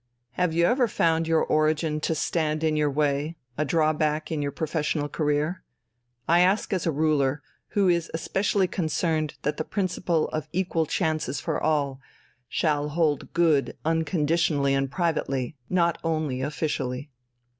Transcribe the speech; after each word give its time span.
Have 0.31 0.51
you 0.51 0.65
ever 0.65 0.87
found 0.87 1.27
your 1.27 1.43
origin 1.43 1.99
to 1.99 2.15
stand 2.15 2.63
in 2.63 2.75
your 2.75 2.89
way, 2.89 3.35
a 3.55 3.63
drawback 3.63 4.31
in 4.31 4.41
your 4.41 4.51
professional 4.51 5.07
career? 5.07 5.63
I 6.27 6.39
ask 6.39 6.73
as 6.73 6.87
a 6.87 6.91
ruler, 6.91 7.43
who 7.77 7.87
is 7.87 8.09
especially 8.11 8.67
concerned 8.67 9.35
that 9.43 9.57
the 9.57 9.63
principle 9.63 10.27
of 10.29 10.47
'equal 10.51 10.87
chances 10.87 11.39
for 11.39 11.61
all' 11.61 11.99
shall 12.49 12.89
hold 12.89 13.31
good 13.33 13.77
unconditionally 13.85 14.73
and 14.73 14.89
privately, 14.89 15.55
not 15.69 15.99
only 16.03 16.41
officially." 16.41 17.11